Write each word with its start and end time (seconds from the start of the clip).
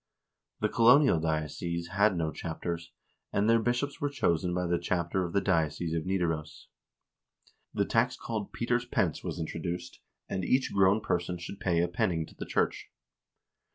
The 0.61 0.67
colonial 0.69 1.19
dioceses 1.19 1.89
had 1.89 2.17
no 2.17 2.31
chapters, 2.31 2.91
and 3.31 3.47
their 3.47 3.59
bishops 3.61 4.01
were 4.01 4.09
chosen 4.09 4.51
by 4.51 4.65
the 4.65 4.79
chapter 4.79 5.23
of 5.23 5.31
the 5.31 5.41
diocese 5.41 5.93
of 5.93 6.05
Nidaros. 6.07 6.69
The 7.71 7.85
tax 7.85 8.17
called" 8.17 8.51
Peter's 8.51 8.85
Pence" 8.85 9.23
was 9.23 9.39
introduced, 9.39 9.99
and 10.27 10.43
each 10.43 10.73
grown 10.73 11.01
person 11.01 11.37
should 11.37 11.59
pay 11.59 11.81
a 11.83 11.87
penning 11.87 12.25
to 12.25 12.33
the 12.33 12.47
church. 12.47 12.89